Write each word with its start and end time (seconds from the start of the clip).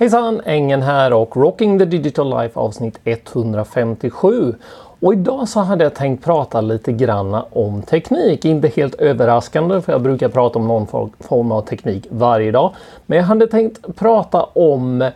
Hejsan! 0.00 0.40
Engen 0.44 0.82
här 0.82 1.12
och 1.12 1.36
Rocking 1.36 1.78
the 1.78 1.84
Digital 1.84 2.30
Life 2.30 2.60
avsnitt 2.60 2.98
157. 3.04 4.54
Och 5.00 5.12
idag 5.12 5.48
så 5.48 5.60
hade 5.60 5.84
jag 5.84 5.94
tänkt 5.94 6.24
prata 6.24 6.60
lite 6.60 6.92
grann 6.92 7.42
om 7.52 7.82
teknik. 7.82 8.44
Inte 8.44 8.68
helt 8.68 8.94
överraskande 8.94 9.80
för 9.80 9.92
jag 9.92 10.02
brukar 10.02 10.28
prata 10.28 10.58
om 10.58 10.68
någon 10.68 10.86
form 11.20 11.52
av 11.52 11.62
teknik 11.62 12.06
varje 12.10 12.50
dag. 12.50 12.74
Men 13.06 13.18
jag 13.18 13.24
hade 13.24 13.46
tänkt 13.46 13.96
prata 13.96 14.42
om 14.42 15.10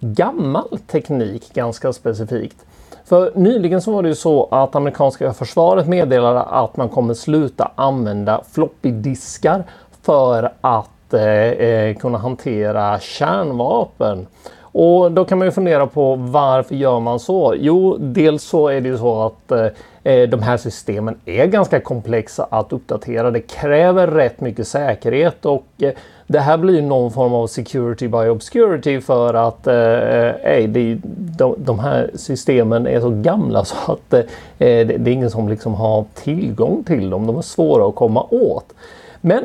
gammal 0.00 0.78
teknik 0.86 1.54
ganska 1.54 1.92
specifikt. 1.92 2.64
För 3.04 3.32
nyligen 3.34 3.82
så 3.82 3.92
var 3.92 4.02
det 4.02 4.08
ju 4.08 4.14
så 4.14 4.48
att 4.50 4.76
amerikanska 4.76 5.32
försvaret 5.32 5.88
meddelade 5.88 6.40
att 6.40 6.76
man 6.76 6.88
kommer 6.88 7.14
sluta 7.14 7.70
använda 7.74 8.40
floppy-diskar 8.52 9.64
för 10.02 10.52
att 10.60 10.90
Eh, 11.14 11.22
eh, 11.22 11.96
kunna 11.96 12.18
hantera 12.18 13.00
kärnvapen. 13.00 14.26
Och 14.60 15.12
då 15.12 15.24
kan 15.24 15.38
man 15.38 15.46
ju 15.46 15.52
fundera 15.52 15.86
på 15.86 16.14
varför 16.14 16.74
gör 16.74 17.00
man 17.00 17.18
så? 17.18 17.54
Jo, 17.58 17.96
dels 17.98 18.42
så 18.42 18.68
är 18.68 18.80
det 18.80 18.88
ju 18.88 18.98
så 18.98 19.22
att 19.22 19.52
eh, 19.52 19.66
eh 20.12 20.28
de 20.28 20.42
här 20.42 20.56
systemen 20.56 21.20
är 21.24 21.46
ganska 21.46 21.80
komplexa 21.80 22.46
att 22.50 22.72
uppdatera. 22.72 23.30
Det 23.30 23.40
kräver 23.40 24.06
rätt 24.06 24.40
mycket 24.40 24.68
säkerhet 24.68 25.46
och 25.46 25.66
eh, 25.78 25.92
det 26.26 26.40
här 26.40 26.56
blir 26.56 26.82
någon 26.82 27.12
form 27.12 27.34
av 27.34 27.46
security 27.46 28.08
by 28.08 28.28
obscurity 28.28 29.00
för 29.00 29.34
att 29.34 29.66
eh, 29.66 29.74
eh 29.74 30.68
det, 30.68 30.98
de, 31.38 31.54
de, 31.58 31.78
här 31.78 32.10
systemen 32.14 32.86
är 32.86 33.00
så 33.00 33.10
gamla 33.10 33.64
så 33.64 33.92
att 33.92 34.12
eh, 34.12 34.20
det, 34.58 34.84
det 34.84 35.10
är 35.10 35.14
ingen 35.14 35.30
som 35.30 35.48
liksom 35.48 35.74
har 35.74 36.04
tillgång 36.14 36.84
till 36.84 37.10
dem. 37.10 37.26
De 37.26 37.38
är 37.38 37.42
svåra 37.42 37.88
att 37.88 37.94
komma 37.94 38.26
åt. 38.30 38.74
Men 39.20 39.44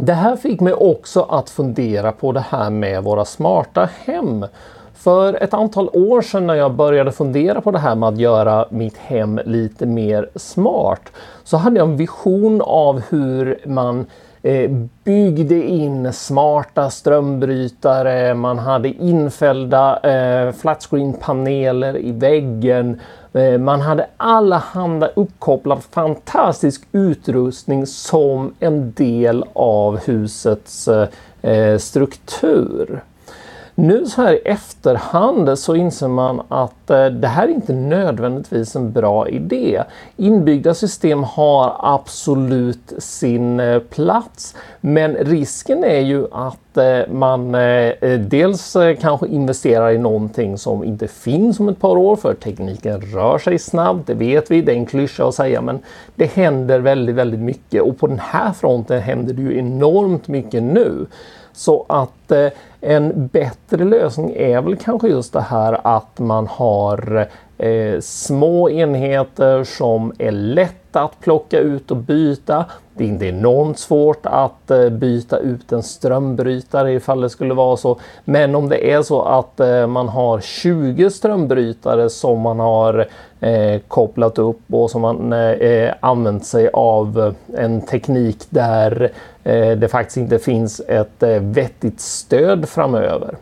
det 0.00 0.12
här 0.12 0.36
fick 0.36 0.60
mig 0.60 0.72
också 0.74 1.22
att 1.22 1.50
fundera 1.50 2.12
på 2.12 2.32
det 2.32 2.44
här 2.48 2.70
med 2.70 3.04
våra 3.04 3.24
smarta 3.24 3.88
hem. 4.04 4.46
För 4.94 5.42
ett 5.42 5.54
antal 5.54 5.88
år 5.92 6.22
sedan 6.22 6.46
när 6.46 6.54
jag 6.54 6.74
började 6.74 7.12
fundera 7.12 7.60
på 7.60 7.70
det 7.70 7.78
här 7.78 7.94
med 7.94 8.08
att 8.08 8.18
göra 8.18 8.66
mitt 8.70 8.96
hem 8.96 9.40
lite 9.44 9.86
mer 9.86 10.30
smart 10.34 11.02
så 11.44 11.56
hade 11.56 11.78
jag 11.78 11.88
en 11.88 11.96
vision 11.96 12.62
av 12.64 13.02
hur 13.08 13.58
man 13.66 14.06
eh, 14.42 14.70
byggde 15.04 15.62
in 15.62 16.12
smarta 16.12 16.90
strömbrytare, 16.90 18.34
man 18.34 18.58
hade 18.58 18.88
infällda 18.88 20.00
eh, 20.00 20.52
flatscreen-paneler 20.52 21.98
i 21.98 22.12
väggen, 22.12 23.00
Eh, 23.32 23.58
man 23.58 23.80
hade 23.80 24.06
allehanda 24.16 25.06
uppkopplad 25.06 25.82
fantastisk 25.90 26.82
utrustning 26.92 27.86
som 27.86 28.54
en 28.60 28.92
del 28.92 29.44
av 29.52 29.98
husets 29.98 30.88
eh, 31.42 31.78
struktur. 31.78 33.00
Nu 33.80 34.06
så 34.06 34.22
här 34.22 34.32
i 34.32 34.38
efterhand 34.38 35.58
så 35.58 35.74
inser 35.74 36.08
man 36.08 36.42
att 36.48 36.90
eh, 36.90 37.06
det 37.06 37.28
här 37.28 37.48
är 37.48 37.52
inte 37.52 37.72
nödvändigtvis 37.72 38.76
en 38.76 38.92
bra 38.92 39.28
idé. 39.28 39.82
Inbyggda 40.16 40.74
system 40.74 41.24
har 41.24 41.76
absolut 41.78 42.92
sin 42.98 43.60
eh, 43.60 43.78
plats 43.78 44.54
men 44.80 45.14
risken 45.14 45.84
är 45.84 46.00
ju 46.00 46.26
att 46.32 46.67
Eh, 46.78 47.08
man 47.08 47.54
eh, 47.54 47.60
eh, 47.60 48.20
dels 48.20 48.76
kanske 49.00 49.26
investerar 49.26 49.90
i 49.90 49.98
någonting 49.98 50.58
som 50.58 50.84
inte 50.84 51.08
finns 51.08 51.60
om 51.60 51.68
ett 51.68 51.80
par 51.80 51.96
år 51.96 52.16
för 52.16 52.34
tekniken 52.34 53.00
rör 53.00 53.38
sig 53.38 53.58
snabbt, 53.58 54.06
det 54.06 54.14
vet 54.14 54.50
vi, 54.50 54.62
det 54.62 54.72
är 54.72 54.76
en 54.76 54.86
klyscha 54.86 55.28
att 55.28 55.34
säga 55.34 55.60
men 55.60 55.78
det 56.14 56.26
händer 56.26 56.78
väldigt, 56.78 57.14
väldigt 57.14 57.40
mycket 57.40 57.82
och 57.82 57.98
på 57.98 58.06
den 58.06 58.18
här 58.18 58.52
fronten 58.52 59.00
händer 59.00 59.34
det 59.34 59.42
ju 59.42 59.58
enormt 59.58 60.28
mycket 60.28 60.62
nu. 60.62 61.06
Så 61.52 61.86
att 61.88 62.32
en 62.80 63.26
bättre 63.26 63.84
lösning 63.84 64.32
är 64.36 64.60
väl 64.60 64.76
kanske 64.76 65.08
just 65.08 65.32
det 65.32 65.40
här 65.40 65.80
att 65.84 66.18
man 66.18 66.46
har 66.46 67.26
små 68.00 68.70
enheter 68.70 69.64
som 69.64 70.12
är 70.18 70.32
lätta 70.98 71.04
att 71.04 71.20
plocka 71.20 71.58
ut 71.58 71.90
och 71.90 71.96
byta. 71.96 72.64
Det 72.94 73.04
är 73.04 73.08
inte 73.08 73.26
enormt 73.26 73.78
svårt 73.78 74.26
att 74.26 74.70
eh, 74.70 74.88
byta 74.88 75.38
ut 75.38 75.72
en 75.72 75.82
strömbrytare 75.82 76.92
ifall 76.92 77.20
det 77.20 77.30
skulle 77.30 77.54
vara 77.54 77.76
så. 77.76 77.98
Men 78.24 78.54
om 78.54 78.68
det 78.68 78.92
är 78.92 79.02
så 79.02 79.22
att 79.22 79.60
eh, 79.60 79.86
man 79.86 80.08
har 80.08 80.40
20 80.40 81.10
strömbrytare 81.10 82.10
som 82.10 82.40
man 82.40 82.58
har 82.60 83.06
eh, 83.40 83.80
kopplat 83.88 84.38
upp 84.38 84.60
och 84.70 84.90
som 84.90 85.02
man 85.02 85.34
använt 86.00 86.46
sig 86.46 86.70
av 86.72 87.34
en 87.56 87.80
teknik 87.80 88.46
där 88.50 89.12
det 89.76 89.90
faktiskt 89.90 90.16
inte 90.16 90.38
finns 90.38 90.80
ett 90.88 91.22
vettigt 91.40 92.00
stöd 92.00 92.68
framöver. 92.68 93.36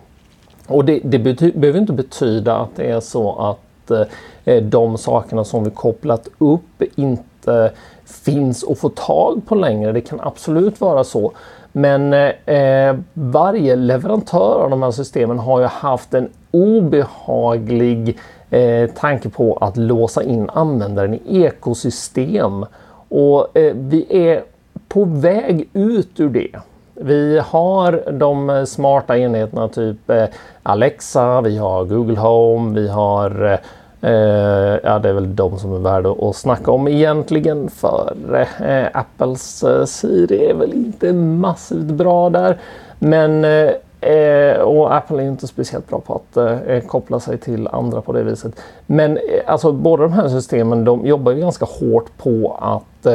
Och 0.66 0.84
det, 0.84 1.00
det 1.04 1.18
behöver 1.54 1.78
inte 1.78 1.92
betyda 1.92 2.56
att 2.56 2.76
det 2.76 2.90
är 2.90 3.00
så 3.00 3.38
att 3.38 3.65
Eh, 3.90 4.62
de 4.62 4.98
sakerna 4.98 5.44
som 5.44 5.64
vi 5.64 5.70
kopplat 5.70 6.28
upp 6.38 6.82
inte 6.96 7.72
finns 8.04 8.64
att 8.64 8.78
få 8.78 8.88
tag 8.88 9.42
på 9.46 9.54
längre. 9.54 9.92
Det 9.92 10.00
kan 10.00 10.20
absolut 10.20 10.80
vara 10.80 11.04
så. 11.04 11.32
Men 11.72 12.12
eh, 12.44 12.96
varje 13.12 13.76
leverantör 13.76 14.60
av 14.64 14.70
de 14.70 14.82
här 14.82 14.90
systemen 14.90 15.38
har 15.38 15.60
ju 15.60 15.66
haft 15.66 16.14
en 16.14 16.28
obehaglig 16.50 18.18
eh, 18.50 18.90
tanke 18.90 19.28
på 19.28 19.56
att 19.56 19.76
låsa 19.76 20.22
in 20.22 20.50
användaren 20.50 21.14
i 21.14 21.42
ekosystem. 21.42 22.66
Och 23.08 23.58
eh, 23.58 23.74
vi 23.74 24.06
är 24.10 24.44
på 24.88 25.04
väg 25.04 25.68
ut 25.72 26.20
ur 26.20 26.28
det. 26.28 26.56
Vi 27.06 27.38
har 27.44 28.12
de 28.12 28.66
smarta 28.66 29.18
enheterna 29.18 29.68
typ 29.68 30.10
eh, 30.10 30.24
Alexa, 30.62 31.40
vi 31.40 31.58
har 31.58 31.84
Google 31.84 32.18
Home, 32.18 32.80
vi 32.80 32.88
har 32.88 33.44
eh, 33.44 34.10
eh, 34.10 34.78
ja, 34.82 34.98
det 34.98 35.08
är 35.08 35.12
väl 35.12 35.36
de 35.36 35.58
som 35.58 35.74
är 35.74 35.78
värda 35.78 36.10
att 36.10 36.36
snacka 36.36 36.70
om 36.70 36.88
egentligen 36.88 37.70
för 37.70 38.16
eh, 38.60 38.86
Apples 38.92 39.62
eh, 39.62 39.84
Siri 39.84 40.46
är 40.46 40.54
väl 40.54 40.72
inte 40.72 41.12
massivt 41.12 41.84
bra 41.84 42.30
där. 42.30 42.58
Men 42.98 43.44
Eh, 43.44 44.10
eh 44.12 44.58
och 44.58 44.94
Apple 44.94 45.22
är 45.22 45.26
inte 45.26 45.46
speciellt 45.46 45.88
bra 45.88 46.00
på 46.00 46.14
att 46.14 46.36
eh, 46.36 46.80
koppla 46.80 47.20
sig 47.20 47.38
till 47.38 47.68
andra 47.68 48.00
på 48.00 48.12
det 48.12 48.22
viset. 48.22 48.60
Men 48.86 49.16
eh, 49.16 49.22
alltså 49.46 49.72
båda 49.72 50.02
de 50.02 50.12
här 50.12 50.28
systemen 50.28 50.84
de 50.84 51.06
jobbar 51.06 51.32
ju 51.32 51.40
ganska 51.40 51.66
hårt 51.80 52.18
på 52.18 52.58
att 52.60 53.06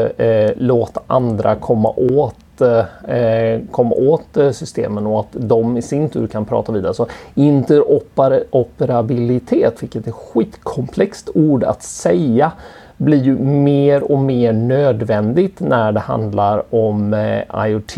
låta 0.56 1.02
andra 1.08 1.56
komma 1.56 1.90
åt 1.90 2.36
Eh, 2.62 3.60
komma 3.72 3.96
åt 3.96 4.38
eh, 4.38 4.52
systemen 4.52 5.08
och 5.08 5.20
att 5.20 5.28
de 5.32 5.78
i 5.78 5.82
sin 5.82 6.10
tur 6.10 6.28
kan 6.28 6.46
prata 6.46 6.72
vidare. 6.72 6.94
Så 6.94 7.08
interoperabilitet, 7.36 9.84
vilket 9.84 10.08
är 10.08 10.10
ett 10.10 10.16
skitkomplext 10.16 11.30
ord 11.34 11.64
att 11.64 11.84
säga, 11.84 12.52
blir 12.98 13.24
ju 13.24 13.40
mer 13.40 14.12
och 14.12 14.20
mer 14.20 14.54
nödvändigt 14.54 15.60
när 15.60 15.92
det 15.92 16.00
handlar 16.00 16.76
om 16.76 17.14
eh, 17.14 17.68
IoT 17.68 17.98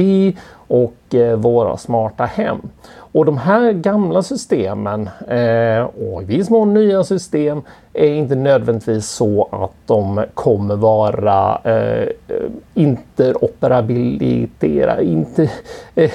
och 0.73 1.15
eh, 1.15 1.35
våra 1.35 1.77
smarta 1.77 2.25
hem. 2.25 2.61
Och 2.95 3.25
de 3.25 3.37
här 3.37 3.71
gamla 3.71 4.23
systemen 4.23 5.09
eh, 5.27 5.83
och 5.83 6.21
i 6.21 6.25
viss 6.25 6.49
mån 6.49 6.73
nya 6.73 7.03
system 7.03 7.61
är 7.93 8.07
inte 8.07 8.35
nödvändigtvis 8.35 9.09
så 9.09 9.49
att 9.51 9.73
de 9.85 10.25
kommer 10.33 10.75
vara 10.75 11.61
eh, 11.63 12.07
interoperabilitera. 12.73 15.01
Inte, 15.01 15.51
eh, 15.95 16.11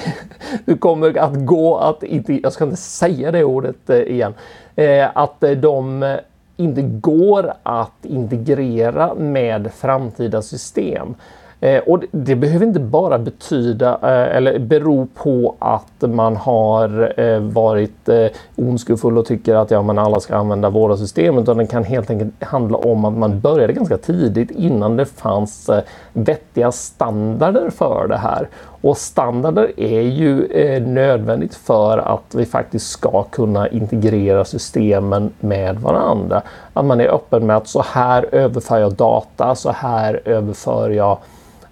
det 0.65 0.77
kommer 0.77 1.17
att 1.17 1.45
gå 1.45 1.77
att, 1.77 2.03
inte, 2.03 2.33
jag 2.33 2.53
ska 2.53 2.63
inte 2.63 2.77
säga 2.77 3.31
det 3.31 3.43
ordet 3.43 3.89
eh, 3.89 3.97
igen, 3.97 4.33
eh, 4.75 5.07
att 5.13 5.43
de 5.57 6.17
inte 6.57 6.81
går 6.81 7.53
att 7.63 8.05
integrera 8.05 9.15
med 9.15 9.71
framtida 9.73 10.41
system. 10.41 11.15
Eh, 11.61 11.79
och 11.79 12.03
det, 12.11 12.35
behöver 12.35 12.65
inte 12.65 12.79
bara 12.79 13.17
betyda 13.17 13.93
eh, 13.93 14.37
eller 14.37 14.59
bero 14.59 15.07
på 15.15 15.55
att 15.59 16.01
man 16.01 16.35
har 16.35 17.13
eh, 17.19 17.39
varit 17.39 18.09
eh, 18.09 18.25
ondskefull 18.55 19.17
och 19.17 19.25
tycker 19.25 19.55
att 19.55 19.71
ja, 19.71 19.81
men 19.81 19.97
alla 19.97 20.19
ska 20.19 20.35
använda 20.35 20.69
våra 20.69 20.97
system 20.97 21.37
utan 21.37 21.57
det 21.57 21.67
kan 21.67 21.83
helt 21.83 22.09
enkelt 22.09 22.43
handla 22.43 22.77
om 22.77 23.05
att 23.05 23.13
man 23.13 23.39
började 23.39 23.73
ganska 23.73 23.97
tidigt 23.97 24.51
innan 24.51 24.97
det 24.97 25.05
fanns 25.05 25.69
eh, 25.69 25.83
vettiga 26.13 26.71
standarder 26.71 27.69
för 27.69 28.07
det 28.07 28.17
här. 28.17 28.49
Och 28.81 28.97
standarder 28.97 29.79
är 29.79 30.01
ju 30.01 30.45
eh, 30.45 30.83
nödvändigt 30.83 31.55
för 31.55 31.97
att 31.97 32.35
vi 32.35 32.45
faktiskt 32.45 32.89
ska 32.89 33.23
kunna 33.23 33.67
integrera 33.67 34.45
systemen 34.45 35.33
med 35.39 35.79
varandra. 35.79 36.41
Att 36.73 36.85
man 36.85 37.01
är 37.01 37.07
öppen 37.07 37.45
med 37.45 37.57
att 37.57 37.67
så 37.67 37.81
här 37.81 38.25
överför 38.31 38.79
jag 38.79 38.93
data, 38.93 39.55
så 39.55 39.71
här 39.71 40.21
överför 40.25 40.89
jag 40.89 41.17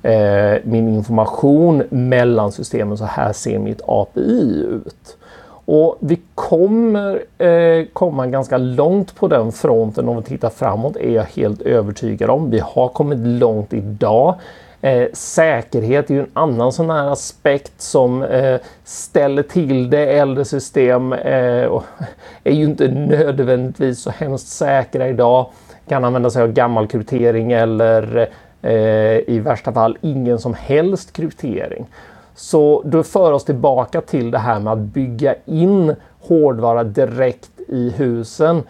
eh, 0.03 0.55
min 0.63 0.87
information 0.87 1.83
mellan 1.89 2.51
systemen. 2.51 2.97
Så 2.97 3.05
här 3.05 3.33
ser 3.33 3.59
mitt 3.59 3.81
API 3.85 4.65
ut. 4.69 5.17
Och 5.69 5.97
vi 5.99 6.19
kommer 6.35 7.23
eh, 7.37 7.85
komma 7.93 8.27
ganska 8.27 8.57
långt 8.57 9.15
på 9.15 9.27
den 9.27 9.51
fronten 9.51 10.09
om 10.09 10.17
vi 10.17 10.23
tittar 10.23 10.49
framåt 10.49 10.95
är 10.95 11.11
jag 11.11 11.23
helt 11.23 11.61
övertygad 11.61 12.29
om. 12.29 12.49
Vi 12.49 12.59
har 12.59 12.87
kommit 12.87 13.19
långt 13.19 13.73
idag. 13.73 14.35
Eh, 14.81 15.07
säkerhet 15.13 16.09
är 16.09 16.13
ju 16.13 16.19
en 16.19 16.29
annan 16.33 16.71
sån 16.71 16.89
här 16.89 17.11
aspekt 17.11 17.81
som 17.81 18.23
eh, 18.23 18.59
ställer 18.83 19.43
till 19.43 19.89
det. 19.89 20.05
Äldre 20.05 20.45
system 20.45 21.13
eh, 21.13 21.81
är 22.43 22.53
ju 22.53 22.63
inte 22.63 22.87
nödvändigtvis 22.87 24.01
så 24.01 24.09
hemskt 24.09 24.47
säkra 24.47 25.07
idag. 25.07 25.45
Kan 25.87 26.05
använda 26.05 26.29
sig 26.29 26.43
av 26.43 26.51
gammal 26.51 26.87
kryptering 26.87 27.51
eller 27.51 28.17
eh, 28.17 28.27
Eh, 28.67 29.29
i 29.29 29.39
värsta 29.39 29.73
fall 29.73 29.97
ingen 30.01 30.39
som 30.39 30.53
helst 30.53 31.13
kryptering. 31.13 31.85
Så 32.35 32.81
då 32.85 33.03
för 33.03 33.31
oss 33.31 33.45
tillbaka 33.45 34.01
till 34.01 34.31
det 34.31 34.37
här 34.37 34.59
med 34.59 34.73
att 34.73 34.79
bygga 34.79 35.35
in 35.45 35.95
hårdvara 36.19 36.83
direkt 36.83 37.49
i 37.67 37.89
husen 37.89 38.63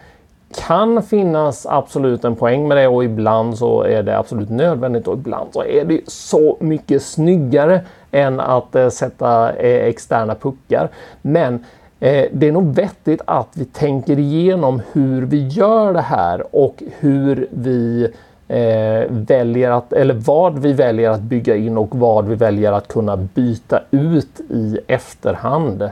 kan 0.56 1.04
finnas 1.04 1.66
absolut 1.66 2.26
en 2.26 2.36
poäng 2.36 2.68
med 2.68 2.78
det 2.78 2.88
och 2.88 3.04
ibland 3.04 3.58
så 3.58 3.82
är 3.82 4.04
det 4.04 4.18
absolut 4.18 4.50
nödvändigt 4.50 5.08
och 5.08 5.18
ibland 5.18 5.50
så 5.54 5.64
är 5.64 5.86
det 5.86 6.10
så 6.10 6.58
mycket 6.60 7.04
snyggare 7.04 7.82
än 8.12 8.40
att 8.40 8.76
eh, 8.76 8.90
sätta 8.90 9.54
eh, 9.54 9.86
externa 9.86 10.36
puckar. 10.36 10.90
Men 11.22 11.54
eh, 12.00 12.26
det 12.32 12.48
är 12.48 12.52
nog 12.52 12.76
vettigt 12.76 13.22
att 13.26 13.50
vi 13.54 13.66
tänker 13.66 14.20
igenom 14.20 14.82
hur 14.92 15.22
vi 15.22 15.48
gör 15.48 15.94
det 15.94 16.02
här 16.02 16.56
och 16.56 16.84
hur 17.00 17.48
vi 17.52 18.08
eh, 18.48 19.04
väljer 19.10 19.72
att, 19.72 19.94
eller 19.94 20.14
vad 20.14 20.60
vi 20.60 20.74
väljer 20.74 21.10
att 21.10 21.22
bygga 21.22 21.56
in 21.56 21.78
och 21.78 21.96
vad 21.96 22.28
vi 22.28 22.36
väljer 22.36 22.72
att 22.72 22.88
kunna 22.88 23.18
byta 23.18 23.82
ut 23.92 24.40
i 24.50 24.80
efterhand. 24.88 25.90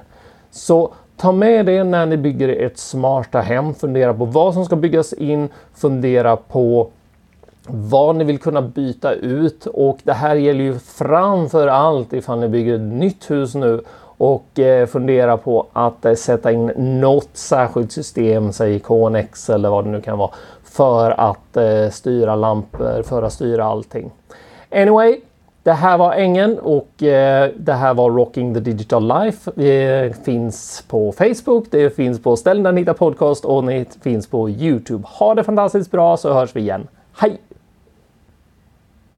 Så 0.52 0.92
Ta 1.18 1.32
med 1.32 1.66
det 1.66 1.84
när 1.84 2.06
ni 2.06 2.18
bygger 2.18 2.50
ett 2.50 2.78
smarta 2.78 3.40
hem. 3.42 3.74
Fundera 3.74 4.14
på 4.14 4.26
vad 4.26 4.54
som 4.54 4.66
ska 4.66 4.76
byggas 4.76 5.14
in. 5.14 5.50
Fundera 5.74 6.36
på 6.36 6.90
vad 7.68 8.16
ni 8.16 8.24
vill 8.24 8.40
kunna 8.40 8.62
byta 8.62 9.14
ut 9.14 9.66
och 9.66 9.98
det 10.04 10.14
här 10.14 10.36
gäller 10.36 10.64
ju 10.64 10.80
framför 10.80 11.68
allt 11.68 12.14
ifall 12.14 12.40
ni 12.40 12.48
bygger 12.48 12.76
ett 12.76 12.82
nytt 12.82 13.32
hus 13.32 13.56
nu 13.56 13.82
och 14.18 14.60
eh, 14.60 14.88
fundera 14.88 15.38
på 15.38 15.68
att 15.74 16.06
eh, 16.06 16.14
sätta 16.14 16.52
in 16.52 16.66
något 17.02 17.30
särskilt 17.34 17.92
system, 17.92 18.54
säg 18.54 18.80
KNX 18.80 19.50
eller 19.50 19.70
vad 19.70 19.86
det 19.86 19.90
nu 19.90 20.02
kan 20.02 20.18
vara, 20.18 20.32
för 20.76 21.12
att 21.12 21.58
eh, 21.58 21.90
styra 21.90 22.36
lampor, 22.36 23.04
för 23.04 23.24
att 23.24 23.34
styra 23.34 23.66
allting. 23.66 24.12
Anyway, 24.72 25.20
det 25.64 25.72
här 25.72 25.98
var 25.98 26.14
Ängen 26.14 26.60
och 26.60 27.04
eh, 27.04 27.50
det 27.58 27.74
här 27.74 27.94
var 27.94 28.12
Rocking 28.12 28.54
the 28.54 28.60
Digital 28.60 29.08
Life. 29.08 29.52
Det 29.56 30.26
finns 30.26 30.84
på 30.88 31.12
Facebook, 31.12 31.66
det 31.72 31.96
finns 31.96 32.24
på 32.24 32.36
ställen 32.36 32.64
där 32.64 32.72
ni 32.72 32.82
hittar 32.82 32.94
podcast 32.94 33.46
och 33.46 33.64
det 33.64 34.04
finns 34.04 34.28
på 34.28 34.50
Youtube. 34.50 35.04
Ha 35.08 35.36
det 35.36 35.44
fantastiskt 35.44 35.92
bra 35.92 36.18
så 36.18 36.34
hörs 36.34 36.56
vi 36.56 36.60
igen. 36.60 36.88
Hej! 37.18 37.38